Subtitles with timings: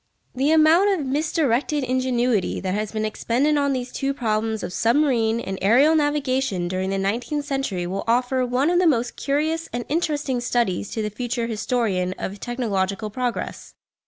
[0.33, 5.39] The amount of misdirected ingenuity that has been expended on these two problems of submarine
[5.39, 9.85] and aerial navigation during the nineteenth century will offer one of the most curious and
[9.89, 13.75] interesting studies to the future historian of technological progress.